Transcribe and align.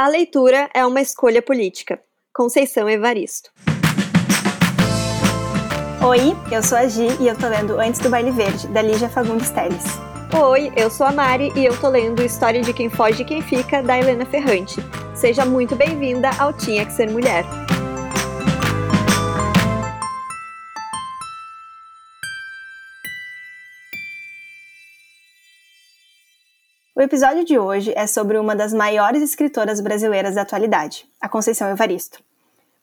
A 0.00 0.08
leitura 0.08 0.70
é 0.72 0.86
uma 0.86 1.02
escolha 1.02 1.42
política. 1.42 2.00
Conceição 2.32 2.88
Evaristo. 2.88 3.50
Oi, 6.02 6.34
eu 6.50 6.62
sou 6.62 6.78
a 6.78 6.88
Gi 6.88 7.06
e 7.20 7.28
eu 7.28 7.36
tô 7.36 7.46
lendo 7.46 7.78
Antes 7.78 8.00
do 8.00 8.08
Baile 8.08 8.30
Verde, 8.30 8.66
da 8.68 8.80
Lígia 8.80 9.10
Fagundes 9.10 9.50
Teles. 9.50 9.84
Oi, 10.42 10.72
eu 10.74 10.90
sou 10.90 11.06
a 11.06 11.12
Mari 11.12 11.52
e 11.54 11.66
eu 11.66 11.78
tô 11.78 11.90
lendo 11.90 12.22
História 12.22 12.62
de 12.62 12.72
Quem 12.72 12.88
Foge 12.88 13.20
e 13.20 13.26
Quem 13.26 13.42
Fica, 13.42 13.82
da 13.82 13.98
Helena 13.98 14.24
Ferrante. 14.24 14.80
Seja 15.14 15.44
muito 15.44 15.76
bem-vinda 15.76 16.30
ao 16.38 16.54
Tinha 16.54 16.86
Que 16.86 16.94
Ser 16.94 17.10
Mulher. 17.10 17.44
O 27.00 27.02
episódio 27.02 27.46
de 27.46 27.58
hoje 27.58 27.94
é 27.96 28.06
sobre 28.06 28.36
uma 28.36 28.54
das 28.54 28.74
maiores 28.74 29.22
escritoras 29.22 29.80
brasileiras 29.80 30.34
da 30.34 30.42
atualidade, 30.42 31.08
a 31.18 31.30
Conceição 31.30 31.70
Evaristo. 31.70 32.22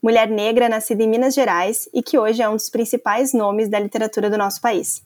Mulher 0.01 0.27
negra 0.27 0.67
nascida 0.67 1.03
em 1.03 1.07
Minas 1.07 1.35
Gerais 1.35 1.87
e 1.93 2.01
que 2.01 2.17
hoje 2.17 2.41
é 2.41 2.49
um 2.49 2.55
dos 2.55 2.67
principais 2.67 3.31
nomes 3.31 3.69
da 3.69 3.77
literatura 3.77 4.27
do 4.27 4.35
nosso 4.35 4.59
país. 4.59 5.03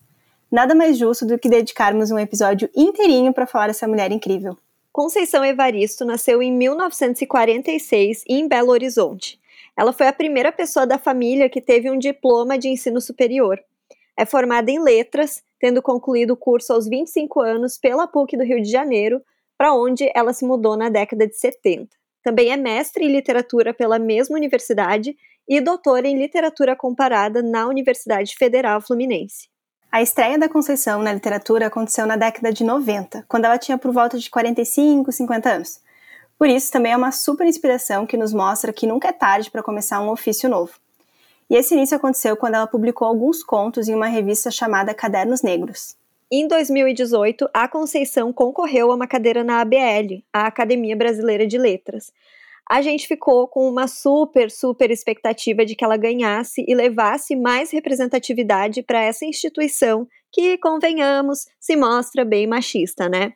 Nada 0.50 0.74
mais 0.74 0.98
justo 0.98 1.26
do 1.26 1.38
que 1.38 1.50
dedicarmos 1.50 2.10
um 2.10 2.18
episódio 2.18 2.70
inteirinho 2.74 3.34
para 3.34 3.46
falar 3.46 3.68
dessa 3.68 3.86
mulher 3.86 4.14
incrível. 4.14 4.58
Conceição 4.94 5.44
Evaristo 5.44 6.06
nasceu 6.06 6.42
em 6.42 6.50
1946 6.50 8.24
em 8.30 8.48
Belo 8.48 8.72
Horizonte. 8.72 9.38
Ela 9.76 9.92
foi 9.92 10.08
a 10.08 10.14
primeira 10.14 10.54
pessoa 10.54 10.88
da 10.88 10.98
família 10.98 11.50
que 11.50 11.60
teve 11.60 11.92
um 11.92 12.00
diploma 12.00 12.58
de 12.58 12.70
ensino 12.70 13.02
superior. 13.02 13.62
É 14.16 14.26
formada 14.26 14.72
em 14.72 14.82
letras 14.82 15.44
tendo 15.62 15.80
concluído 15.80 16.32
o 16.32 16.38
curso 16.38 16.74
aos 16.74 16.88
25 16.90 17.40
anos 17.40 17.78
pela 17.78 18.08
PUC 18.08 18.36
do 18.36 18.44
Rio 18.44 18.60
de 18.60 18.70
Janeiro, 18.70 19.22
para 19.56 19.76
onde 19.76 20.12
ela 20.16 20.34
se 20.34 20.44
mudou 20.44 20.76
na 20.76 20.90
década 20.90 21.28
de 21.28 21.38
70. 21.38 21.88
Também 22.24 22.52
é 22.52 22.58
mestre 22.58 23.06
em 23.06 23.12
literatura 23.12 23.72
pela 23.72 24.00
mesma 24.00 24.36
universidade 24.36 25.16
e 25.48 25.62
doutora 25.62 26.08
em 26.08 26.18
literatura 26.18 26.76
comparada 26.76 27.44
na 27.44 27.68
Universidade 27.68 28.36
Federal 28.36 28.82
Fluminense. 28.82 29.50
A 29.92 30.02
estreia 30.02 30.40
da 30.40 30.50
Conceição 30.50 31.04
na 31.04 31.14
literatura 31.14 31.68
aconteceu 31.68 32.08
na 32.08 32.16
década 32.16 32.52
de 32.52 32.64
90, 32.64 33.24
quando 33.28 33.46
ela 33.46 33.58
tinha 33.60 33.78
por 33.78 33.92
volta 33.92 34.18
de 34.18 34.30
45, 34.32 35.12
50 35.12 35.50
anos. 35.50 35.80
Por 36.40 36.48
isso, 36.48 36.72
também 36.72 36.94
é 36.94 36.98
uma 36.98 37.12
super 37.12 37.46
inspiração 37.46 38.08
que 38.08 38.18
nos 38.18 38.34
mostra 38.34 38.74
que 38.74 38.88
nunca 38.88 39.10
é 39.10 39.12
tarde 39.12 39.52
para 39.52 39.62
começar 39.62 40.02
um 40.02 40.10
ofício 40.10 40.50
novo. 40.50 40.74
E 41.52 41.56
esse 41.56 41.74
início 41.74 41.98
aconteceu 41.98 42.38
quando 42.38 42.56
ela 42.56 42.66
publicou 42.66 43.06
alguns 43.06 43.44
contos 43.44 43.90
em 43.90 43.94
uma 43.94 44.08
revista 44.08 44.50
chamada 44.50 44.94
Cadernos 44.94 45.42
Negros. 45.42 45.98
Em 46.32 46.48
2018, 46.48 47.50
a 47.54 47.68
Conceição 47.68 48.32
concorreu 48.32 48.90
a 48.90 48.96
uma 48.96 49.06
cadeira 49.06 49.44
na 49.44 49.60
ABL, 49.60 50.24
a 50.32 50.48
Academia 50.48 50.96
Brasileira 50.96 51.46
de 51.46 51.58
Letras. 51.58 52.14
A 52.70 52.82
gente 52.82 53.06
ficou 53.06 53.50
com 53.50 53.68
uma 53.68 53.86
super, 53.90 54.50
super 54.50 54.90
expectativa 54.92 55.66
de 55.66 55.76
que 55.76 55.84
ela 55.84 55.98
ganhasse 55.98 56.64
e 56.66 56.74
levasse 56.74 57.36
mais 57.36 57.70
representatividade 57.70 58.82
para 58.82 59.04
essa 59.04 59.26
instituição 59.26 60.08
que, 60.32 60.58
convenhamos, 60.58 61.48
se 61.60 61.76
mostra 61.76 62.24
bem 62.24 62.48
machista, 62.48 63.10
né? 63.10 63.34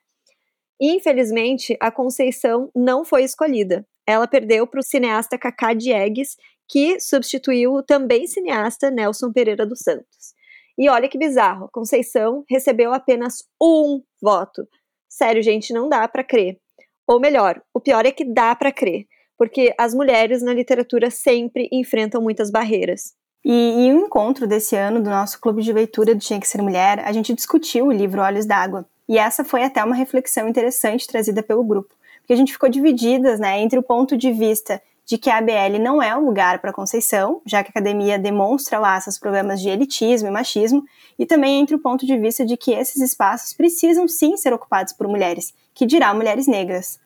Infelizmente, 0.79 1.75
a 1.81 1.91
Conceição 1.91 2.71
não 2.73 3.03
foi 3.03 3.25
escolhida. 3.25 3.85
Ela 4.07 4.27
perdeu 4.27 4.67
para 4.67 4.79
o 4.79 4.83
cineasta 4.83 5.37
Cacá 5.37 5.73
Diegues, 5.73 6.37
que 6.67 6.99
substituiu 6.99 7.73
o 7.73 7.83
também 7.83 8.27
cineasta 8.27 8.89
Nelson 8.89 9.31
Pereira 9.31 9.65
dos 9.65 9.79
Santos. 9.79 10.33
E 10.77 10.89
olha 10.89 11.07
que 11.07 11.17
bizarro, 11.17 11.69
Conceição 11.71 12.43
recebeu 12.49 12.93
apenas 12.93 13.43
um 13.61 14.01
voto. 14.21 14.67
Sério, 15.07 15.41
gente, 15.41 15.73
não 15.73 15.87
dá 15.87 16.07
para 16.07 16.23
crer. 16.23 16.59
Ou 17.07 17.19
melhor, 17.19 17.61
o 17.73 17.79
pior 17.79 18.05
é 18.05 18.11
que 18.11 18.25
dá 18.25 18.55
para 18.55 18.71
crer, 18.71 19.05
porque 19.37 19.73
as 19.77 19.93
mulheres 19.93 20.41
na 20.41 20.53
literatura 20.53 21.09
sempre 21.09 21.69
enfrentam 21.71 22.21
muitas 22.21 22.51
barreiras. 22.51 23.13
E 23.43 23.53
em 23.53 23.93
um 23.93 24.07
encontro 24.07 24.47
desse 24.47 24.75
ano 24.75 25.01
do 25.01 25.09
nosso 25.09 25.39
clube 25.39 25.61
de 25.61 25.71
leitura 25.71 26.15
do 26.15 26.19
Tinha 26.19 26.39
que 26.39 26.47
Ser 26.47 26.61
Mulher, 26.61 26.99
a 27.05 27.11
gente 27.11 27.33
discutiu 27.33 27.85
o 27.85 27.91
livro 27.91 28.21
Olhos 28.21 28.45
d'Água. 28.45 28.85
E 29.07 29.19
essa 29.19 29.43
foi 29.43 29.63
até 29.63 29.83
uma 29.83 29.95
reflexão 29.95 30.49
interessante 30.49 31.05
trazida 31.05 31.43
pelo 31.43 31.63
grupo, 31.63 31.93
porque 32.19 32.33
a 32.33 32.35
gente 32.35 32.51
ficou 32.51 32.67
divididas 32.67 33.39
né, 33.39 33.59
entre 33.61 33.77
o 33.77 33.83
ponto 33.83 34.17
de 34.17 34.31
vista 34.31 34.81
de 35.05 35.17
que 35.17 35.29
a 35.29 35.37
ABL 35.37 35.79
não 35.79 36.01
é 36.01 36.17
um 36.17 36.25
lugar 36.25 36.59
para 36.59 36.73
Conceição, 36.73 37.41
já 37.45 37.63
que 37.63 37.69
a 37.69 37.71
academia 37.71 38.17
demonstra 38.17 38.79
lá 38.79 38.99
seus 38.99 39.19
problemas 39.19 39.61
de 39.61 39.69
elitismo 39.69 40.27
e 40.27 40.31
machismo, 40.31 40.83
e 41.17 41.25
também 41.25 41.59
entre 41.59 41.75
o 41.75 41.79
ponto 41.79 42.05
de 42.05 42.17
vista 42.17 42.43
de 42.43 42.57
que 42.57 42.71
esses 42.71 43.01
espaços 43.01 43.53
precisam 43.53 44.07
sim 44.07 44.35
ser 44.35 44.51
ocupados 44.51 44.93
por 44.93 45.07
mulheres, 45.07 45.53
que 45.73 45.85
dirá 45.85 46.13
mulheres 46.13 46.47
negras. 46.47 46.99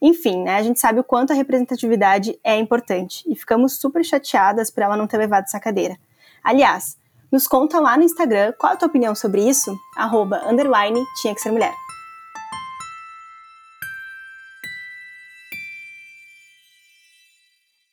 Enfim, 0.00 0.42
né, 0.42 0.56
a 0.56 0.62
gente 0.62 0.80
sabe 0.80 0.98
o 0.98 1.04
quanto 1.04 1.32
a 1.32 1.36
representatividade 1.36 2.38
é 2.42 2.56
importante 2.56 3.22
e 3.28 3.36
ficamos 3.36 3.78
super 3.78 4.02
chateadas 4.02 4.70
por 4.70 4.82
ela 4.82 4.96
não 4.96 5.06
ter 5.06 5.18
levado 5.18 5.44
essa 5.44 5.60
cadeira. 5.60 5.96
Aliás, 6.42 6.96
nos 7.30 7.46
conta 7.46 7.78
lá 7.78 7.96
no 7.96 8.02
Instagram 8.02 8.52
qual 8.58 8.72
a 8.72 8.76
tua 8.76 8.88
opinião 8.88 9.14
sobre 9.14 9.48
isso, 9.48 9.76
arroba, 9.96 10.42
underline, 10.48 11.00
tinha 11.20 11.34
que 11.34 11.40
ser 11.40 11.52
mulher. 11.52 11.72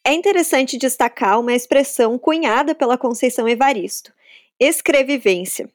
É 0.10 0.12
interessante 0.12 0.76
destacar 0.76 1.40
uma 1.40 1.54
expressão 1.54 2.18
cunhada 2.18 2.74
pela 2.74 2.98
Conceição 2.98 3.48
Evaristo: 3.48 4.12
escrevivência. 4.60 5.70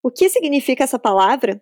O 0.00 0.12
que 0.12 0.28
significa 0.28 0.84
essa 0.84 0.96
palavra? 0.96 1.60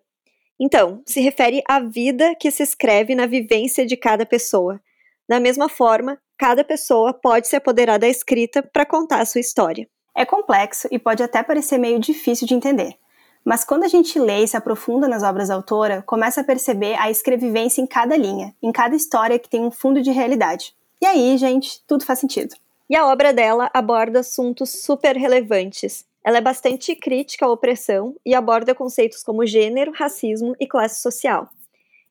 Então, 0.61 1.03
se 1.07 1.23
refere 1.23 1.63
à 1.67 1.81
vida 1.81 2.35
que 2.35 2.51
se 2.51 2.63
escreve 2.63 3.15
na 3.15 3.25
vivência 3.25 3.87
de 3.87 3.97
cada 3.97 4.27
pessoa. 4.27 4.79
Da 5.27 5.41
mesma 5.41 5.71
forma, 5.71 6.19
cada 6.37 6.63
pessoa 6.63 7.15
pode 7.15 7.49
se 7.49 7.57
apoderar 7.57 7.99
da 7.99 8.07
escrita 8.07 8.63
para 8.63 8.85
contar 8.85 9.23
a 9.23 9.25
sua 9.25 9.41
história. 9.41 9.89
É 10.15 10.27
complexo 10.27 10.87
e 10.91 10.99
pode 10.99 11.23
até 11.23 11.43
parecer 11.43 11.79
meio 11.79 11.99
difícil 11.99 12.47
de 12.47 12.53
entender. 12.53 12.95
Mas 13.43 13.65
quando 13.65 13.85
a 13.85 13.89
gente 13.89 14.19
lê 14.19 14.45
e 14.45 14.49
se 14.49 14.55
aprofunda 14.55 15.09
nas 15.09 15.23
obras 15.23 15.49
da 15.49 15.55
autora, 15.55 16.03
começa 16.03 16.43
a 16.43 16.45
perceber 16.45 16.95
a 17.01 17.11
escrevivência 17.11 17.81
em 17.81 17.87
cada 17.87 18.19
linha, 18.19 18.55
em 18.63 18.71
cada 18.71 18.95
história 18.95 19.39
que 19.39 19.49
tem 19.49 19.65
um 19.65 19.71
fundo 19.71 20.03
de 20.03 20.11
realidade. 20.11 20.77
E 21.01 21.07
aí, 21.07 21.37
gente, 21.39 21.83
tudo 21.87 22.05
faz 22.05 22.19
sentido. 22.19 22.55
E 22.91 22.97
a 22.97 23.07
obra 23.07 23.33
dela 23.33 23.71
aborda 23.73 24.21
assuntos 24.21 24.71
super 24.71 25.17
relevantes. 25.17 26.05
Ela 26.25 26.39
é 26.39 26.41
bastante 26.41 26.97
crítica 26.97 27.47
à 27.47 27.51
opressão 27.51 28.17
e 28.27 28.35
aborda 28.35 28.75
conceitos 28.75 29.23
como 29.23 29.47
gênero, 29.47 29.93
racismo 29.93 30.57
e 30.59 30.67
classe 30.67 31.01
social. 31.01 31.49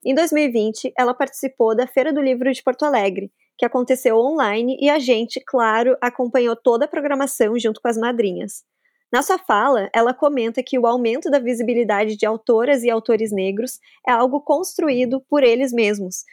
Em 0.05 0.15
2020, 0.15 0.93
ela 0.97 1.13
participou 1.13 1.75
da 1.75 1.85
Feira 1.85 2.13
do 2.13 2.21
Livro 2.21 2.51
de 2.51 2.63
Porto 2.63 2.85
Alegre, 2.85 3.31
que 3.57 3.65
aconteceu 3.65 4.17
online 4.17 4.77
e 4.79 4.89
a 4.89 4.99
gente, 4.99 5.41
claro, 5.45 5.97
acompanhou 5.99 6.55
toda 6.55 6.85
a 6.85 6.87
programação 6.87 7.59
junto 7.59 7.81
com 7.81 7.87
as 7.87 7.97
madrinhas. 7.97 8.63
Na 9.11 9.21
sua 9.21 9.37
fala, 9.37 9.89
ela 9.93 10.13
comenta 10.13 10.61
que 10.61 10.77
o 10.77 10.85
aumento 10.85 11.29
da 11.29 11.39
visibilidade 11.39 12.15
de 12.15 12.25
autoras 12.25 12.83
e 12.83 12.89
autores 12.89 13.31
negros 13.31 13.79
é 14.07 14.11
algo 14.11 14.41
construído 14.41 15.21
por 15.29 15.43
eles 15.43 15.73
mesmos. 15.73 16.23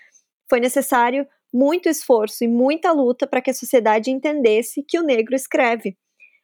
Foi 0.49 0.61
necessário 0.61 1.27
muito 1.55 1.89
esforço 1.89 2.43
e 2.43 2.49
muita 2.49 2.91
luta 2.91 3.29
para 3.29 3.41
que 3.41 3.51
a 3.51 3.55
sociedade 3.55 4.11
entendesse 4.11 4.83
que 4.83 4.99
o 4.99 5.05
negro 5.05 5.37
escreve. 5.37 5.97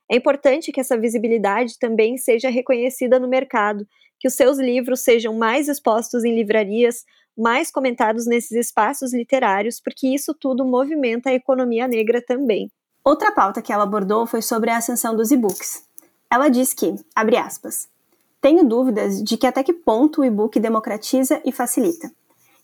É 0.09 0.17
importante 0.17 0.71
que 0.71 0.81
essa 0.81 0.97
visibilidade 0.97 1.77
também 1.81 2.17
seja 2.17 2.49
reconhecida 2.49 3.19
no 3.19 3.27
mercado, 3.27 3.85
que 4.21 4.29
os 4.29 4.35
seus 4.35 4.59
livros 4.59 5.01
sejam 5.01 5.37
mais 5.37 5.69
expostos 5.69 6.23
em 6.23 6.33
livrarias, 6.33 7.05
mais 7.37 7.73
comentados 7.73 8.25
nesses 8.25 8.53
espaços 8.53 9.13
literários, 9.13 9.81
porque 9.81 10.07
isso 10.07 10.33
tudo 10.33 10.65
movimenta 10.65 11.31
a 11.31 11.35
economia 11.35 11.89
negra 11.89 12.23
também. 12.23 12.71
Outra 13.03 13.33
pauta 13.33 13.61
que 13.61 13.73
ela 13.73 13.83
abordou 13.83 14.27
foi 14.27 14.43
sobre 14.43 14.71
a 14.71 14.77
ascensão 14.77 15.17
dos 15.17 15.33
e-books. 15.33 15.83
Ela 16.31 16.49
diz 16.49 16.73
que, 16.73 16.95
abre 17.15 17.37
aspas, 17.37 17.89
tenho 18.41 18.63
dúvidas 18.63 19.23
de 19.23 19.37
que 19.37 19.47
até 19.47 19.65
que 19.65 19.73
ponto 19.73 20.21
o 20.21 20.25
e-book 20.25 20.61
democratiza 20.61 21.41
e 21.45 21.51
facilita. 21.51 22.13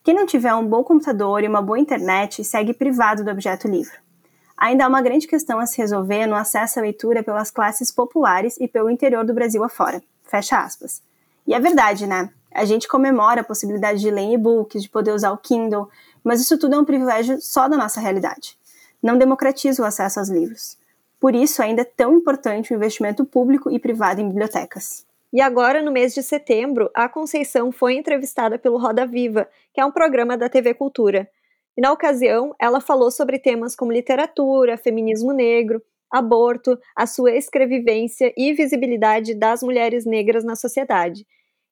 Quem 0.06 0.14
não 0.14 0.24
tiver 0.24 0.54
um 0.54 0.64
bom 0.64 0.84
computador 0.84 1.42
e 1.42 1.48
uma 1.48 1.60
boa 1.60 1.80
internet 1.80 2.44
segue 2.44 2.72
privado 2.72 3.24
do 3.24 3.30
objeto 3.32 3.66
livro. 3.66 3.98
Ainda 4.56 4.84
há 4.84 4.88
uma 4.88 5.02
grande 5.02 5.26
questão 5.26 5.58
a 5.58 5.66
se 5.66 5.78
resolver 5.78 6.28
no 6.28 6.36
acesso 6.36 6.78
à 6.78 6.82
leitura 6.82 7.24
pelas 7.24 7.50
classes 7.50 7.90
populares 7.90 8.56
e 8.60 8.68
pelo 8.68 8.88
interior 8.88 9.24
do 9.24 9.34
Brasil 9.34 9.64
afora. 9.64 10.00
Fecha 10.22 10.58
aspas. 10.58 11.02
E 11.44 11.52
é 11.52 11.58
verdade, 11.58 12.06
né? 12.06 12.30
A 12.54 12.64
gente 12.64 12.86
comemora 12.86 13.40
a 13.40 13.44
possibilidade 13.44 13.98
de 13.98 14.08
ler 14.08 14.32
e-books, 14.32 14.80
de 14.80 14.88
poder 14.88 15.10
usar 15.10 15.32
o 15.32 15.38
Kindle, 15.38 15.88
mas 16.22 16.40
isso 16.40 16.56
tudo 16.56 16.76
é 16.76 16.78
um 16.78 16.84
privilégio 16.84 17.40
só 17.40 17.66
da 17.66 17.76
nossa 17.76 17.98
realidade. 17.98 18.56
Não 19.02 19.18
democratiza 19.18 19.82
o 19.82 19.84
acesso 19.84 20.20
aos 20.20 20.28
livros. 20.28 20.78
Por 21.18 21.34
isso, 21.34 21.60
ainda 21.60 21.82
é 21.82 21.84
tão 21.84 22.14
importante 22.14 22.72
o 22.72 22.76
investimento 22.76 23.24
público 23.24 23.72
e 23.72 23.80
privado 23.80 24.20
em 24.20 24.28
bibliotecas. 24.28 25.04
E 25.36 25.40
agora, 25.42 25.82
no 25.82 25.92
mês 25.92 26.14
de 26.14 26.22
setembro, 26.22 26.90
a 26.94 27.10
Conceição 27.10 27.70
foi 27.70 27.92
entrevistada 27.92 28.58
pelo 28.58 28.78
Roda 28.78 29.06
Viva, 29.06 29.46
que 29.74 29.78
é 29.78 29.84
um 29.84 29.92
programa 29.92 30.34
da 30.34 30.48
TV 30.48 30.72
Cultura. 30.72 31.28
E 31.76 31.80
na 31.82 31.92
ocasião, 31.92 32.54
ela 32.58 32.80
falou 32.80 33.10
sobre 33.10 33.38
temas 33.38 33.76
como 33.76 33.92
literatura, 33.92 34.78
feminismo 34.78 35.34
negro, 35.34 35.82
aborto, 36.10 36.78
a 36.96 37.06
sua 37.06 37.36
escrevivência 37.36 38.32
e 38.34 38.54
visibilidade 38.54 39.34
das 39.34 39.62
mulheres 39.62 40.06
negras 40.06 40.42
na 40.42 40.56
sociedade. 40.56 41.26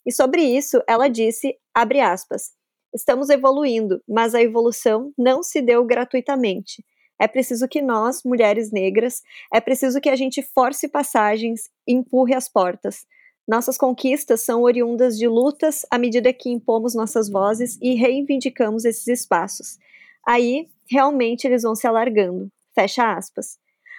E 0.04 0.12
sobre 0.12 0.42
isso, 0.42 0.82
ela 0.86 1.08
disse, 1.08 1.56
abre 1.74 2.00
aspas, 2.00 2.50
Estamos 2.94 3.30
evoluindo, 3.30 4.02
mas 4.06 4.34
a 4.34 4.42
evolução 4.42 5.10
não 5.16 5.42
se 5.42 5.62
deu 5.62 5.82
gratuitamente. 5.86 6.84
É 7.18 7.26
preciso 7.26 7.66
que 7.66 7.80
nós, 7.80 8.24
mulheres 8.26 8.70
negras, 8.70 9.22
é 9.50 9.58
preciso 9.58 10.02
que 10.02 10.10
a 10.10 10.16
gente 10.16 10.42
force 10.42 10.86
passagens, 10.86 11.70
empurre 11.88 12.34
as 12.34 12.46
portas. 12.46 13.06
Nossas 13.46 13.76
conquistas 13.76 14.40
são 14.40 14.62
oriundas 14.62 15.18
de 15.18 15.28
lutas 15.28 15.84
à 15.90 15.98
medida 15.98 16.32
que 16.32 16.48
impomos 16.48 16.94
nossas 16.94 17.28
vozes 17.28 17.78
e 17.80 17.94
reivindicamos 17.94 18.86
esses 18.86 19.06
espaços. 19.06 19.78
Aí, 20.26 20.66
realmente, 20.90 21.46
eles 21.46 21.62
vão 21.62 21.74
se 21.74 21.86
alargando. 21.86 22.50
Fecha 22.74 23.12
aspas. 23.12 23.58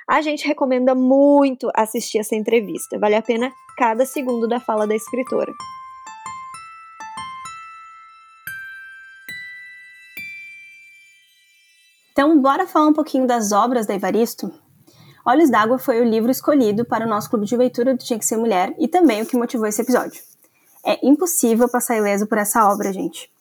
A 0.09 0.19
gente 0.21 0.47
recomenda 0.47 0.95
muito 0.95 1.69
assistir 1.75 2.17
essa 2.17 2.35
entrevista. 2.35 2.97
Vale 2.97 3.15
a 3.15 3.21
pena 3.21 3.51
cada 3.77 4.03
segundo 4.03 4.47
da 4.47 4.59
fala 4.59 4.87
da 4.87 4.95
escritora. 4.95 5.51
Então, 12.11 12.41
bora 12.41 12.65
falar 12.65 12.87
um 12.87 12.93
pouquinho 12.93 13.27
das 13.27 13.51
obras 13.51 13.85
da 13.85 13.93
Evaristo? 13.93 14.64
Olhos 15.27 15.49
d'Água 15.49 15.79
foi 15.79 15.99
o 15.99 16.03
livro 16.03 16.29
escolhido 16.29 16.85
para 16.85 17.05
o 17.05 17.09
nosso 17.09 17.29
clube 17.29 17.47
de 17.47 17.57
leitura 17.57 17.95
do 17.95 18.03
Tinha 18.03 18.19
que 18.19 18.25
Ser 18.25 18.37
Mulher 18.37 18.75
e 18.77 18.87
também 18.87 19.23
o 19.23 19.25
que 19.25 19.35
motivou 19.35 19.65
esse 19.65 19.81
episódio. 19.81 20.21
É 20.85 21.03
impossível 21.03 21.67
passar 21.67 21.97
ileso 21.97 22.27
por 22.27 22.37
essa 22.37 22.71
obra, 22.71 22.93
gente. 22.93 23.31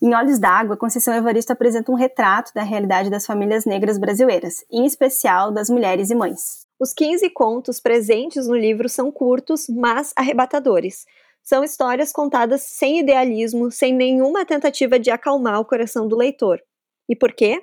Em 0.00 0.14
Olhos 0.14 0.38
d'Água, 0.38 0.76
Conceição 0.76 1.14
Evaristo 1.14 1.52
apresenta 1.52 1.92
um 1.92 1.94
retrato 1.94 2.52
da 2.54 2.62
realidade 2.62 3.10
das 3.10 3.26
famílias 3.26 3.66
negras 3.66 3.98
brasileiras, 3.98 4.64
em 4.70 4.86
especial 4.86 5.52
das 5.52 5.68
mulheres 5.68 6.08
e 6.08 6.14
mães. 6.14 6.66
Os 6.80 6.94
15 6.94 7.28
contos 7.30 7.80
presentes 7.80 8.46
no 8.46 8.56
livro 8.56 8.88
são 8.88 9.12
curtos, 9.12 9.68
mas 9.68 10.12
arrebatadores. 10.16 11.06
São 11.42 11.62
histórias 11.62 12.12
contadas 12.12 12.62
sem 12.62 13.00
idealismo, 13.00 13.70
sem 13.70 13.94
nenhuma 13.94 14.44
tentativa 14.44 14.98
de 14.98 15.10
acalmar 15.10 15.60
o 15.60 15.64
coração 15.64 16.08
do 16.08 16.16
leitor. 16.16 16.60
E 17.08 17.14
por 17.14 17.32
quê? 17.32 17.62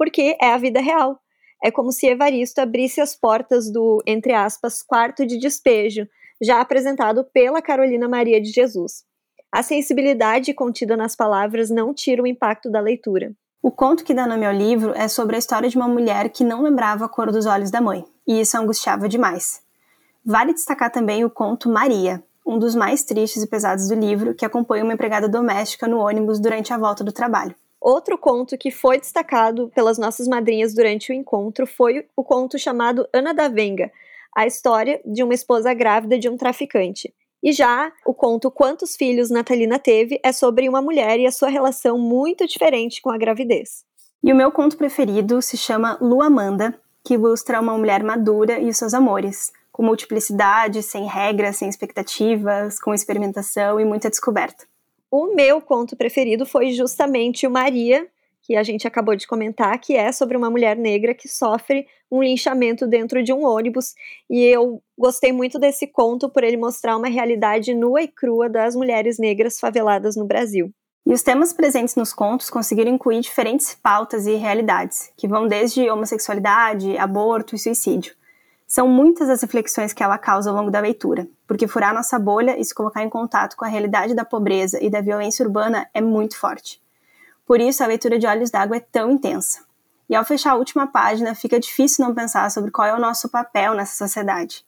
porque 0.00 0.34
é 0.40 0.54
a 0.54 0.56
vida 0.56 0.80
real. 0.80 1.20
É 1.62 1.70
como 1.70 1.92
se 1.92 2.06
Evaristo 2.06 2.60
abrisse 2.60 3.00
as 3.00 3.14
portas 3.14 3.70
do, 3.70 4.02
entre 4.06 4.32
aspas, 4.32 4.82
quarto 4.82 5.26
de 5.26 5.38
despejo, 5.38 6.08
já 6.40 6.60
apresentado 6.60 7.24
pela 7.24 7.60
Carolina 7.60 8.08
Maria 8.08 8.40
de 8.40 8.50
Jesus. 8.50 9.04
A 9.52 9.62
sensibilidade 9.62 10.54
contida 10.54 10.96
nas 10.96 11.14
palavras 11.14 11.70
não 11.70 11.92
tira 11.92 12.22
o 12.22 12.26
impacto 12.26 12.70
da 12.70 12.80
leitura. 12.80 13.32
O 13.62 13.70
conto 13.70 14.04
que 14.04 14.14
dá 14.14 14.26
nome 14.26 14.46
ao 14.46 14.54
livro 14.54 14.94
é 14.96 15.06
sobre 15.06 15.36
a 15.36 15.38
história 15.38 15.68
de 15.68 15.76
uma 15.76 15.88
mulher 15.88 16.30
que 16.30 16.42
não 16.42 16.62
lembrava 16.62 17.04
a 17.04 17.08
cor 17.08 17.30
dos 17.30 17.44
olhos 17.44 17.70
da 17.70 17.80
mãe, 17.80 18.04
e 18.26 18.40
isso 18.40 18.56
angustiava 18.56 19.06
demais. 19.06 19.60
Vale 20.24 20.54
destacar 20.54 20.90
também 20.90 21.24
o 21.24 21.30
conto 21.30 21.68
Maria, 21.68 22.22
um 22.46 22.58
dos 22.58 22.74
mais 22.74 23.04
tristes 23.04 23.42
e 23.42 23.46
pesados 23.46 23.88
do 23.88 23.94
livro, 23.94 24.34
que 24.34 24.46
acompanha 24.46 24.82
uma 24.82 24.94
empregada 24.94 25.28
doméstica 25.28 25.86
no 25.86 25.98
ônibus 25.98 26.40
durante 26.40 26.72
a 26.72 26.78
volta 26.78 27.04
do 27.04 27.12
trabalho. 27.12 27.54
Outro 27.80 28.18
conto 28.18 28.58
que 28.58 28.70
foi 28.70 28.98
destacado 28.98 29.70
pelas 29.74 29.96
nossas 29.96 30.28
madrinhas 30.28 30.74
durante 30.74 31.10
o 31.10 31.14
encontro 31.14 31.66
foi 31.66 32.06
o 32.14 32.22
conto 32.22 32.58
chamado 32.58 33.08
Ana 33.12 33.32
da 33.32 33.48
Venga, 33.48 33.90
a 34.36 34.46
história 34.46 35.00
de 35.04 35.22
uma 35.22 35.32
esposa 35.32 35.72
grávida 35.72 36.18
de 36.18 36.28
um 36.28 36.36
traficante. 36.36 37.12
E 37.42 37.52
já 37.52 37.90
o 38.04 38.12
conto 38.12 38.50
Quantos 38.50 38.96
Filhos 38.96 39.30
Natalina 39.30 39.78
Teve 39.78 40.20
é 40.22 40.30
sobre 40.30 40.68
uma 40.68 40.82
mulher 40.82 41.18
e 41.18 41.26
a 41.26 41.32
sua 41.32 41.48
relação 41.48 41.98
muito 41.98 42.46
diferente 42.46 43.00
com 43.00 43.10
a 43.10 43.16
gravidez. 43.16 43.82
E 44.22 44.30
o 44.30 44.36
meu 44.36 44.52
conto 44.52 44.76
preferido 44.76 45.40
se 45.40 45.56
chama 45.56 45.96
Lu 46.02 46.22
Amanda, 46.22 46.78
que 47.02 47.14
ilustra 47.14 47.58
uma 47.58 47.78
mulher 47.78 48.02
madura 48.02 48.58
e 48.58 48.68
os 48.68 48.76
seus 48.76 48.92
amores, 48.92 49.52
com 49.72 49.82
multiplicidade, 49.82 50.82
sem 50.82 51.06
regras, 51.06 51.56
sem 51.56 51.70
expectativas, 51.70 52.78
com 52.78 52.92
experimentação 52.92 53.80
e 53.80 53.86
muita 53.86 54.10
descoberta. 54.10 54.69
O 55.10 55.34
meu 55.34 55.60
conto 55.60 55.96
preferido 55.96 56.46
foi 56.46 56.70
justamente 56.70 57.46
o 57.46 57.50
Maria, 57.50 58.06
que 58.42 58.54
a 58.54 58.62
gente 58.62 58.86
acabou 58.86 59.16
de 59.16 59.26
comentar, 59.26 59.78
que 59.80 59.96
é 59.96 60.12
sobre 60.12 60.36
uma 60.36 60.48
mulher 60.48 60.76
negra 60.76 61.14
que 61.14 61.28
sofre 61.28 61.86
um 62.10 62.22
linchamento 62.22 62.86
dentro 62.86 63.22
de 63.22 63.32
um 63.32 63.44
ônibus. 63.44 63.94
E 64.28 64.44
eu 64.44 64.80
gostei 64.96 65.32
muito 65.32 65.58
desse 65.58 65.86
conto 65.86 66.28
por 66.28 66.44
ele 66.44 66.56
mostrar 66.56 66.96
uma 66.96 67.08
realidade 67.08 67.74
nua 67.74 68.02
e 68.02 68.08
crua 68.08 68.48
das 68.48 68.74
mulheres 68.76 69.18
negras 69.18 69.58
faveladas 69.58 70.16
no 70.16 70.24
Brasil. 70.24 70.72
E 71.04 71.12
os 71.12 71.22
temas 71.22 71.52
presentes 71.52 71.96
nos 71.96 72.12
contos 72.12 72.50
conseguiram 72.50 72.92
incluir 72.92 73.20
diferentes 73.20 73.74
pautas 73.74 74.26
e 74.26 74.34
realidades, 74.34 75.12
que 75.16 75.26
vão 75.26 75.48
desde 75.48 75.90
homossexualidade, 75.90 76.96
aborto 76.98 77.56
e 77.56 77.58
suicídio. 77.58 78.14
São 78.66 78.86
muitas 78.86 79.28
as 79.28 79.42
reflexões 79.42 79.92
que 79.92 80.02
ela 80.02 80.18
causa 80.18 80.50
ao 80.50 80.56
longo 80.56 80.70
da 80.70 80.78
leitura, 80.78 81.26
porque 81.50 81.66
furar 81.66 81.92
nossa 81.92 82.16
bolha 82.16 82.56
e 82.56 82.64
se 82.64 82.72
colocar 82.72 83.02
em 83.02 83.08
contato 83.08 83.56
com 83.56 83.64
a 83.64 83.68
realidade 83.68 84.14
da 84.14 84.24
pobreza 84.24 84.78
e 84.80 84.88
da 84.88 85.00
violência 85.00 85.44
urbana 85.44 85.90
é 85.92 86.00
muito 86.00 86.38
forte. 86.38 86.80
Por 87.44 87.60
isso, 87.60 87.82
a 87.82 87.88
leitura 87.88 88.20
de 88.20 88.24
Olhos 88.24 88.52
d'Água 88.52 88.76
é 88.76 88.80
tão 88.80 89.10
intensa. 89.10 89.64
E 90.08 90.14
ao 90.14 90.24
fechar 90.24 90.52
a 90.52 90.54
última 90.54 90.86
página, 90.86 91.34
fica 91.34 91.58
difícil 91.58 92.06
não 92.06 92.14
pensar 92.14 92.48
sobre 92.52 92.70
qual 92.70 92.86
é 92.86 92.94
o 92.94 93.00
nosso 93.00 93.28
papel 93.28 93.74
nessa 93.74 93.96
sociedade. 93.96 94.64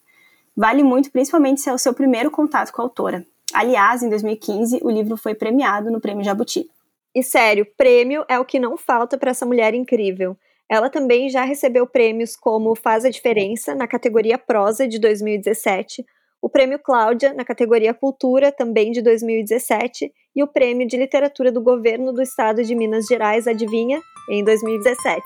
Vale 0.57 0.83
muito, 0.83 1.09
principalmente 1.09 1.61
se 1.61 1.69
é 1.69 1.73
o 1.73 1.77
seu 1.77 1.93
primeiro 1.93 2.29
contato 2.29 2.73
com 2.73 2.81
a 2.81 2.83
autora. 2.83 3.25
Aliás, 3.53 4.03
em 4.03 4.09
2015, 4.09 4.81
o 4.83 4.89
livro 4.89 5.15
foi 5.15 5.33
premiado 5.33 5.89
no 5.89 6.01
Prêmio 6.01 6.25
Jabuti. 6.25 6.69
E 7.15 7.23
sério, 7.23 7.65
prêmio 7.77 8.25
é 8.27 8.37
o 8.37 8.43
que 8.43 8.59
não 8.59 8.75
falta 8.75 9.17
para 9.17 9.31
essa 9.31 9.45
mulher 9.45 9.73
incrível. 9.73 10.35
Ela 10.67 10.89
também 10.89 11.29
já 11.29 11.45
recebeu 11.45 11.87
prêmios 11.87 12.35
como 12.35 12.75
Faz 12.75 13.05
a 13.05 13.09
Diferença, 13.09 13.73
na 13.73 13.87
categoria 13.87 14.37
Prosa, 14.37 14.85
de 14.85 14.99
2017, 14.99 16.05
o 16.43 16.49
Prêmio 16.49 16.77
Cláudia, 16.77 17.33
na 17.33 17.45
categoria 17.45 17.93
Cultura, 17.93 18.51
também 18.51 18.91
de 18.91 19.01
2017, 19.01 20.13
e 20.35 20.43
o 20.43 20.47
Prêmio 20.47 20.85
de 20.85 20.97
Literatura 20.97 21.49
do 21.53 21.61
Governo 21.61 22.11
do 22.11 22.21
Estado 22.21 22.61
de 22.65 22.75
Minas 22.75 23.05
Gerais, 23.05 23.47
adivinha, 23.47 24.01
em 24.29 24.43
2017. 24.43 25.23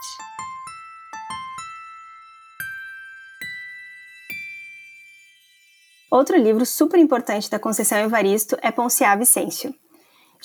Outro 6.12 6.38
livro 6.38 6.64
super 6.68 7.00
importante 7.00 7.50
da 7.50 7.58
Conceição 7.58 7.98
Evaristo 7.98 8.56
é 8.62 8.72
Ponciá 8.72 9.16
Vicêncio. 9.16 9.74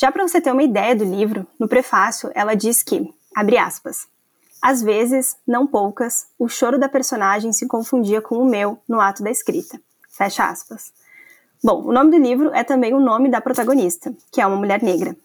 Já 0.01 0.11
para 0.11 0.27
você 0.27 0.41
ter 0.41 0.53
uma 0.53 0.63
ideia 0.63 0.97
do 0.97 1.05
livro, 1.05 1.47
no 1.61 1.69
prefácio 1.69 2.31
ela 2.35 2.55
diz 2.55 2.83
que, 2.83 3.13
abre 3.37 3.59
aspas, 3.59 4.07
às 4.63 4.81
vezes, 4.81 5.37
não 5.47 5.67
poucas, 5.67 6.29
o 6.39 6.49
choro 6.49 6.79
da 6.79 6.89
personagem 6.89 7.53
se 7.53 7.69
confundia 7.69 8.23
com 8.23 8.37
o 8.37 8.47
meu 8.47 8.79
no 8.89 9.03
ato 9.03 9.23
da 9.23 9.31
escrita. 9.31 9.79
Fecha 10.13 10.49
aspas. 10.49 10.93
Bom, 11.65 11.85
o 11.85 11.93
nome 11.93 12.11
do 12.11 12.19
livro 12.19 12.51
é 12.53 12.63
também 12.63 12.93
o 12.93 13.01
nome 13.01 13.31
da 13.31 13.41
protagonista, 13.41 14.15
que 14.31 14.41
é 14.41 14.47
uma 14.47 14.57
mulher 14.57 14.83
negra. 14.83 15.17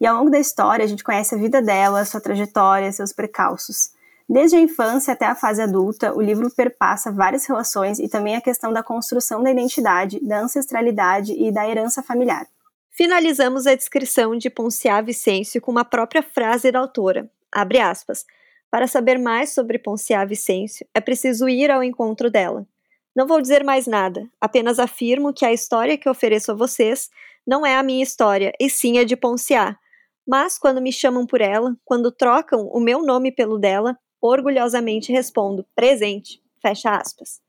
E 0.00 0.06
ao 0.06 0.16
longo 0.16 0.30
da 0.30 0.38
história, 0.38 0.84
a 0.84 0.88
gente 0.88 1.02
conhece 1.02 1.34
a 1.34 1.38
vida 1.38 1.60
dela, 1.60 2.04
sua 2.04 2.20
trajetória, 2.20 2.92
seus 2.92 3.12
precalços. 3.12 3.90
Desde 4.28 4.56
a 4.56 4.60
infância 4.60 5.12
até 5.12 5.26
a 5.26 5.34
fase 5.34 5.60
adulta, 5.60 6.14
o 6.14 6.20
livro 6.20 6.50
perpassa 6.50 7.10
várias 7.10 7.46
relações 7.46 7.98
e 7.98 8.08
também 8.08 8.36
a 8.36 8.40
questão 8.40 8.72
da 8.72 8.82
construção 8.82 9.42
da 9.42 9.50
identidade, 9.50 10.20
da 10.20 10.40
ancestralidade 10.40 11.32
e 11.32 11.50
da 11.50 11.68
herança 11.68 12.02
familiar. 12.02 12.46
Finalizamos 12.90 13.66
a 13.66 13.74
descrição 13.74 14.36
de 14.36 14.50
Ponciá 14.50 15.00
Vicêncio 15.00 15.60
com 15.60 15.70
uma 15.70 15.84
própria 15.84 16.22
frase 16.22 16.70
da 16.70 16.78
autora, 16.78 17.30
abre 17.50 17.80
aspas, 17.80 18.26
para 18.70 18.86
saber 18.86 19.18
mais 19.18 19.50
sobre 19.50 19.78
Ponciá 19.78 20.24
Vicêncio, 20.24 20.86
é 20.92 21.00
preciso 21.00 21.48
ir 21.48 21.70
ao 21.70 21.82
encontro 21.82 22.30
dela. 22.30 22.66
Não 23.18 23.26
vou 23.26 23.40
dizer 23.40 23.64
mais 23.64 23.88
nada, 23.88 24.30
apenas 24.40 24.78
afirmo 24.78 25.34
que 25.34 25.44
a 25.44 25.52
história 25.52 25.98
que 25.98 26.08
ofereço 26.08 26.52
a 26.52 26.54
vocês 26.54 27.10
não 27.44 27.66
é 27.66 27.74
a 27.74 27.82
minha 27.82 28.00
história, 28.00 28.52
e 28.60 28.70
sim 28.70 28.96
a 28.96 29.02
de 29.02 29.16
Ponciá. 29.16 29.76
Mas 30.24 30.56
quando 30.56 30.80
me 30.80 30.92
chamam 30.92 31.26
por 31.26 31.40
ela, 31.40 31.74
quando 31.84 32.12
trocam 32.12 32.68
o 32.68 32.78
meu 32.78 33.02
nome 33.02 33.32
pelo 33.32 33.58
dela, 33.58 33.98
orgulhosamente 34.22 35.10
respondo: 35.10 35.66
presente. 35.74 36.40
Fecha 36.62 36.90
aspas. 36.94 37.40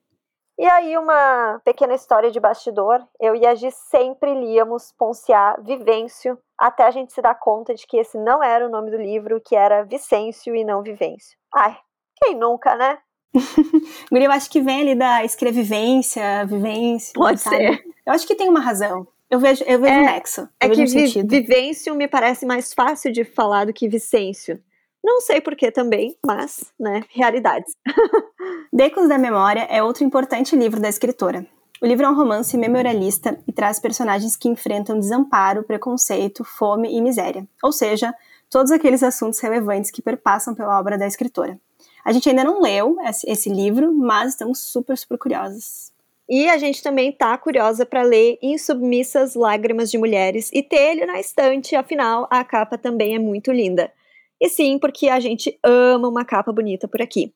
E 0.57 0.65
aí, 0.65 0.97
uma 0.97 1.61
pequena 1.63 1.93
história 1.93 2.31
de 2.31 2.39
bastidor. 2.39 3.07
Eu 3.19 3.35
e 3.35 3.45
a 3.45 3.53
Gi 3.53 3.69
sempre 3.69 4.33
líamos 4.33 4.91
Ponciá 4.97 5.55
Vivêncio, 5.61 6.39
até 6.57 6.81
a 6.81 6.89
gente 6.89 7.13
se 7.13 7.21
dar 7.21 7.35
conta 7.35 7.75
de 7.75 7.85
que 7.85 7.97
esse 7.97 8.17
não 8.17 8.41
era 8.41 8.65
o 8.65 8.71
nome 8.71 8.89
do 8.89 8.97
livro, 8.97 9.39
que 9.39 9.55
era 9.55 9.83
Vicêncio 9.83 10.55
e 10.55 10.65
não 10.65 10.81
Vivêncio. 10.81 11.38
Ai, 11.53 11.77
quem 12.15 12.33
nunca, 12.33 12.75
né? 12.75 12.97
Guri, 14.12 14.25
eu 14.25 14.31
acho 14.31 14.50
que 14.50 14.62
vem 14.62 14.81
ali 14.81 14.95
da 14.95 15.24
escrevivência, 15.24 16.45
vivência. 16.45 17.13
Pode 17.13 17.41
sabe? 17.41 17.57
ser. 17.57 17.83
Eu 18.05 18.13
acho 18.13 18.25
que 18.25 18.36
tem 18.36 18.50
uma 18.50 18.59
razão. 18.59 19.07
Eu 19.29 19.39
vejo, 19.39 19.63
eu 19.65 19.79
vejo 19.79 19.93
é, 19.93 20.00
um 20.00 20.05
nexo. 20.05 20.50
É 20.59 20.67
que 20.67 20.86
vi, 20.86 21.21
vivêncio 21.24 21.93
me 21.93 22.07
parece 22.07 22.45
mais 22.45 22.74
fácil 22.74 23.12
de 23.12 23.24
falar 23.24 23.65
do 23.65 23.74
que 23.74 23.88
Vicêncio. 23.88 24.59
Não 25.03 25.21
sei 25.21 25.39
por 25.39 25.55
que 25.55 25.71
também, 25.71 26.17
mas, 26.25 26.74
né, 26.79 27.03
realidades. 27.09 27.74
Becos 28.74 29.07
da 29.07 29.17
Memória 29.17 29.67
é 29.69 29.81
outro 29.81 30.03
importante 30.03 30.55
livro 30.55 30.81
da 30.81 30.89
escritora. 30.89 31.45
O 31.81 31.86
livro 31.86 32.05
é 32.05 32.09
um 32.09 32.15
romance 32.15 32.57
memorialista 32.57 33.39
e 33.48 33.53
traz 33.53 33.79
personagens 33.79 34.36
que 34.36 34.50
enfrentam 34.50 35.00
desamparo, 35.00 35.63
preconceito, 35.63 36.43
fome 36.43 36.93
e 36.93 37.01
miséria, 37.01 37.48
ou 37.63 37.71
seja, 37.71 38.13
todos 38.50 38.71
aqueles 38.71 39.01
assuntos 39.01 39.39
relevantes 39.39 39.89
que 39.89 40.01
perpassam 40.01 40.53
pela 40.53 40.77
obra 40.77 40.98
da 40.98 41.07
escritora. 41.07 41.57
A 42.03 42.12
gente 42.12 42.29
ainda 42.29 42.44
não 42.44 42.62
leu 42.62 42.96
esse 43.27 43.50
livro, 43.50 43.94
mas 43.94 44.32
estamos 44.32 44.60
super, 44.60 44.98
super 44.98 45.18
curiosos. 45.18 45.91
E 46.27 46.48
a 46.48 46.58
gente 46.58 46.84
também 46.84 47.12
tá 47.12 47.36
curiosa 47.38 47.86
para 47.86 48.03
ler 48.03 48.38
Insubmissas 48.41 49.34
Lágrimas 49.34 49.89
de 49.89 49.98
Mulheres 49.98 50.51
e 50.53 50.62
ter 50.62 50.91
ele 50.91 51.06
na 51.06 51.20
estante, 51.20 51.75
afinal 51.75 52.27
a 52.29 52.44
capa 52.44 52.77
também 52.77 53.15
é 53.15 53.20
muito 53.20 53.51
linda. 53.51 53.91
E 54.39 54.48
sim, 54.48 54.77
porque 54.77 55.10
a 55.10 55.20
gente 55.20 55.58
ama 55.63 56.08
uma 56.08 56.24
capa 56.24 56.51
bonita 56.51 56.88
por 56.88 57.01
aqui. 57.01 57.34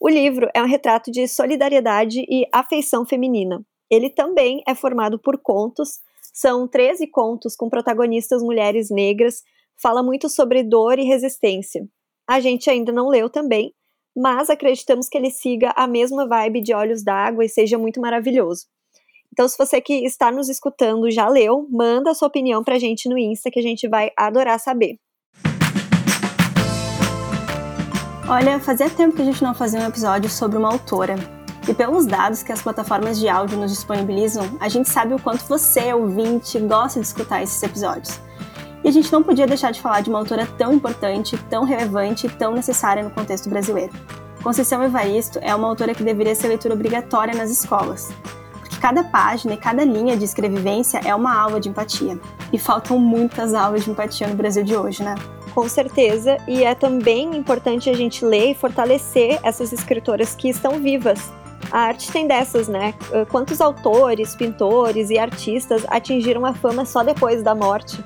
O 0.00 0.08
livro 0.08 0.48
é 0.52 0.62
um 0.62 0.66
retrato 0.66 1.10
de 1.10 1.26
solidariedade 1.26 2.24
e 2.28 2.46
afeição 2.52 3.06
feminina. 3.06 3.64
Ele 3.90 4.10
também 4.10 4.62
é 4.66 4.74
formado 4.74 5.18
por 5.18 5.38
contos, 5.38 6.00
são 6.32 6.68
13 6.68 7.06
contos 7.06 7.56
com 7.56 7.70
protagonistas 7.70 8.42
mulheres 8.42 8.90
negras, 8.90 9.42
fala 9.80 10.02
muito 10.02 10.28
sobre 10.28 10.62
dor 10.62 10.98
e 10.98 11.04
resistência. 11.04 11.88
A 12.28 12.40
gente 12.40 12.68
ainda 12.68 12.92
não 12.92 13.08
leu 13.08 13.30
também, 13.30 13.72
mas 14.18 14.50
acreditamos 14.50 15.08
que 15.08 15.16
ele 15.16 15.30
siga 15.30 15.72
a 15.76 15.86
mesma 15.86 16.26
vibe 16.26 16.60
de 16.60 16.74
Olhos 16.74 17.04
d'Água 17.04 17.44
e 17.44 17.48
seja 17.48 17.78
muito 17.78 18.00
maravilhoso. 18.00 18.66
Então, 19.32 19.46
se 19.46 19.56
você 19.56 19.80
que 19.80 20.04
está 20.04 20.32
nos 20.32 20.48
escutando 20.48 21.08
já 21.08 21.28
leu, 21.28 21.68
manda 21.70 22.10
a 22.10 22.14
sua 22.14 22.26
opinião 22.26 22.64
pra 22.64 22.80
gente 22.80 23.08
no 23.08 23.16
Insta 23.16 23.48
que 23.48 23.60
a 23.60 23.62
gente 23.62 23.86
vai 23.86 24.10
adorar 24.16 24.58
saber. 24.58 24.98
Olha, 28.28 28.58
fazia 28.58 28.90
tempo 28.90 29.14
que 29.14 29.22
a 29.22 29.24
gente 29.24 29.40
não 29.40 29.54
fazia 29.54 29.78
um 29.78 29.86
episódio 29.86 30.28
sobre 30.28 30.58
uma 30.58 30.72
autora. 30.72 31.14
E 31.68 31.72
pelos 31.72 32.04
dados 32.04 32.42
que 32.42 32.50
as 32.50 32.60
plataformas 32.60 33.20
de 33.20 33.28
áudio 33.28 33.56
nos 33.56 33.70
disponibilizam, 33.70 34.58
a 34.58 34.68
gente 34.68 34.88
sabe 34.88 35.14
o 35.14 35.22
quanto 35.22 35.46
você, 35.46 35.92
ouvinte, 35.94 36.58
gosta 36.58 36.98
de 36.98 37.06
escutar 37.06 37.40
esses 37.40 37.62
episódios. 37.62 38.20
E 38.84 38.88
a 38.88 38.92
gente 38.92 39.12
não 39.12 39.22
podia 39.22 39.46
deixar 39.46 39.70
de 39.70 39.80
falar 39.80 40.00
de 40.00 40.10
uma 40.10 40.18
autora 40.18 40.46
tão 40.56 40.72
importante, 40.72 41.36
tão 41.50 41.64
relevante 41.64 42.26
e 42.26 42.30
tão 42.30 42.52
necessária 42.52 43.02
no 43.02 43.10
contexto 43.10 43.48
brasileiro. 43.48 43.92
Conceição 44.42 44.82
Evaristo 44.82 45.38
é 45.42 45.54
uma 45.54 45.68
autora 45.68 45.94
que 45.94 46.02
deveria 46.04 46.34
ser 46.34 46.48
leitura 46.48 46.74
obrigatória 46.74 47.34
nas 47.34 47.50
escolas, 47.50 48.12
porque 48.52 48.76
cada 48.76 49.02
página 49.02 49.54
e 49.54 49.56
cada 49.56 49.84
linha 49.84 50.16
de 50.16 50.24
escrevivência 50.24 51.00
é 51.04 51.14
uma 51.14 51.36
aula 51.36 51.58
de 51.58 51.68
empatia. 51.68 52.18
E 52.52 52.58
faltam 52.58 52.98
muitas 52.98 53.52
aulas 53.52 53.84
de 53.84 53.90
empatia 53.90 54.28
no 54.28 54.36
Brasil 54.36 54.62
de 54.62 54.76
hoje, 54.76 55.02
né? 55.02 55.16
Com 55.52 55.68
certeza, 55.68 56.38
e 56.46 56.62
é 56.62 56.72
também 56.74 57.36
importante 57.36 57.90
a 57.90 57.94
gente 57.94 58.24
ler 58.24 58.52
e 58.52 58.54
fortalecer 58.54 59.40
essas 59.42 59.72
escritoras 59.72 60.36
que 60.36 60.48
estão 60.48 60.78
vivas. 60.78 61.32
A 61.72 61.80
arte 61.80 62.12
tem 62.12 62.28
dessas, 62.28 62.68
né? 62.68 62.94
Quantos 63.28 63.60
autores, 63.60 64.36
pintores 64.36 65.10
e 65.10 65.18
artistas 65.18 65.84
atingiram 65.88 66.46
a 66.46 66.54
fama 66.54 66.84
só 66.84 67.02
depois 67.02 67.42
da 67.42 67.56
morte? 67.56 68.02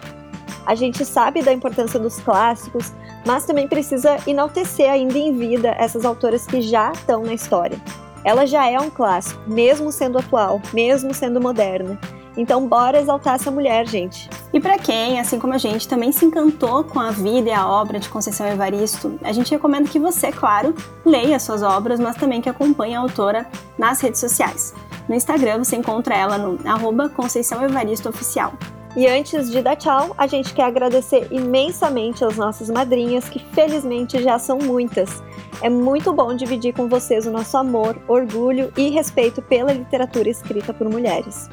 A 0.66 0.74
gente 0.74 1.04
sabe 1.04 1.42
da 1.42 1.52
importância 1.52 1.98
dos 1.98 2.20
clássicos, 2.20 2.92
mas 3.26 3.44
também 3.44 3.66
precisa 3.66 4.16
enaltecer 4.26 4.90
ainda 4.90 5.18
em 5.18 5.36
vida 5.36 5.74
essas 5.78 6.04
autoras 6.04 6.46
que 6.46 6.60
já 6.60 6.92
estão 6.92 7.22
na 7.22 7.34
história. 7.34 7.80
Ela 8.24 8.46
já 8.46 8.68
é 8.68 8.78
um 8.78 8.90
clássico, 8.90 9.40
mesmo 9.48 9.90
sendo 9.90 10.18
atual, 10.18 10.60
mesmo 10.72 11.12
sendo 11.12 11.40
moderna. 11.40 11.98
Então, 12.36 12.66
bora 12.66 13.00
exaltar 13.00 13.34
essa 13.34 13.50
mulher, 13.50 13.86
gente. 13.86 14.30
E 14.52 14.60
para 14.60 14.78
quem, 14.78 15.20
assim 15.20 15.38
como 15.38 15.52
a 15.52 15.58
gente, 15.58 15.86
também 15.86 16.12
se 16.12 16.24
encantou 16.24 16.82
com 16.84 16.98
a 16.98 17.10
vida 17.10 17.50
e 17.50 17.52
a 17.52 17.68
obra 17.68 17.98
de 17.98 18.08
Conceição 18.08 18.46
Evaristo, 18.46 19.18
a 19.22 19.32
gente 19.32 19.50
recomenda 19.50 19.88
que 19.88 19.98
você, 19.98 20.32
claro, 20.32 20.74
leia 21.04 21.38
suas 21.38 21.62
obras, 21.62 22.00
mas 22.00 22.16
também 22.16 22.40
que 22.40 22.48
acompanhe 22.48 22.94
a 22.94 23.00
autora 23.00 23.46
nas 23.76 24.00
redes 24.00 24.20
sociais. 24.20 24.72
No 25.08 25.14
Instagram 25.14 25.58
você 25.58 25.76
encontra 25.76 26.14
ela 26.14 26.38
no 26.38 26.58
arroba 26.66 27.08
Conceição 27.08 27.62
Evaristo 27.62 28.08
Oficial. 28.08 28.54
E 28.94 29.06
antes 29.06 29.50
de 29.50 29.62
dar 29.62 29.74
tchau, 29.74 30.14
a 30.18 30.26
gente 30.26 30.52
quer 30.52 30.64
agradecer 30.64 31.26
imensamente 31.30 32.22
às 32.24 32.36
nossas 32.36 32.68
madrinhas, 32.68 33.26
que 33.26 33.38
felizmente 33.38 34.22
já 34.22 34.38
são 34.38 34.58
muitas. 34.58 35.22
É 35.62 35.70
muito 35.70 36.12
bom 36.12 36.34
dividir 36.34 36.74
com 36.74 36.88
vocês 36.88 37.26
o 37.26 37.30
nosso 37.30 37.56
amor, 37.56 37.96
orgulho 38.06 38.70
e 38.76 38.90
respeito 38.90 39.40
pela 39.40 39.72
literatura 39.72 40.28
escrita 40.28 40.74
por 40.74 40.90
mulheres. 40.90 41.48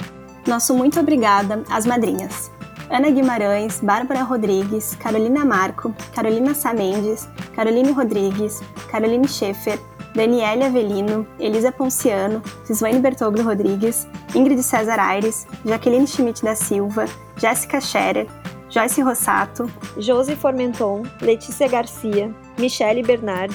Nosso 0.46 0.76
muito 0.76 1.00
obrigada 1.00 1.64
às 1.70 1.86
madrinhas. 1.86 2.52
Ana 2.90 3.10
Guimarães, 3.10 3.80
Bárbara 3.82 4.24
Rodrigues, 4.24 4.96
Carolina 4.96 5.46
Marco, 5.46 5.94
Carolina 6.14 6.54
Sá 6.54 6.74
Mendes, 6.74 7.30
Caroline 7.56 7.92
Rodrigues, 7.92 8.62
Caroline 8.92 9.28
Schaefer, 9.28 9.80
Daniele 10.14 10.66
Avelino, 10.66 11.26
Elisa 11.40 11.72
Ponciano, 11.72 12.42
Cisvane 12.66 13.00
Bertoglio 13.00 13.44
Rodrigues, 13.44 14.08
Ingrid 14.34 14.62
César 14.62 15.00
Aires, 15.00 15.46
Jaqueline 15.66 16.08
Schmidt 16.08 16.44
da 16.44 16.56
Silva, 16.56 17.06
Jéssica 17.38 17.80
Scherer, 17.80 18.28
Joyce 18.70 19.02
Rossato, 19.02 19.70
Josi 19.98 20.36
Formenton, 20.36 21.04
Letícia 21.22 21.68
Garcia, 21.68 22.34
Michele 22.58 23.04
Bernard, 23.04 23.54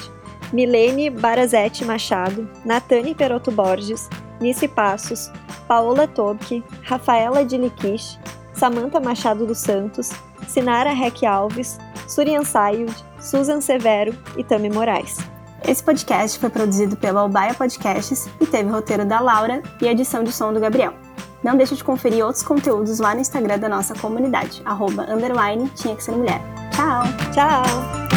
Milene 0.51 1.09
Barazetti 1.09 1.85
Machado, 1.85 2.47
Natane 2.65 3.13
Perotto 3.15 3.51
Borges, 3.51 4.09
Nice 4.39 4.67
Passos, 4.67 5.31
Paola 5.67 6.07
Tobke, 6.07 6.63
Rafaela 6.83 7.43
Diliquish, 7.45 8.17
Samantha 8.53 8.99
Machado 8.99 9.45
dos 9.45 9.59
Santos, 9.59 10.11
Sinara 10.47 10.93
Reck 10.93 11.25
Alves, 11.25 11.77
Surian 12.07 12.43
Sayud, 12.43 12.93
Susan 13.19 13.61
Severo 13.61 14.13
e 14.37 14.43
Tami 14.43 14.69
Moraes. 14.69 15.17
Esse 15.67 15.83
podcast 15.83 16.37
foi 16.37 16.49
produzido 16.49 16.95
pela 16.95 17.21
Albaia 17.21 17.53
Podcasts 17.55 18.27
e 18.39 18.45
teve 18.45 18.69
roteiro 18.69 19.03
da 19.03 19.19
Laura 19.19 19.63
e 19.81 19.87
edição 19.87 20.23
de 20.23 20.31
som 20.31 20.53
do 20.53 20.59
Gabriel. 20.59 20.93
Não 21.43 21.57
deixe 21.57 21.75
de 21.75 21.83
conferir 21.83 22.23
outros 22.23 22.43
conteúdos 22.43 22.99
lá 22.99 23.15
no 23.15 23.21
Instagram 23.21 23.57
da 23.57 23.69
nossa 23.69 23.95
comunidade, 23.95 24.61
arroba, 24.63 25.03
underline, 25.09 25.69
tinha 25.75 25.95
que 25.95 26.03
ser 26.03 26.11
mulher. 26.11 26.41
Tchau! 26.71 27.03
Tchau! 27.33 28.14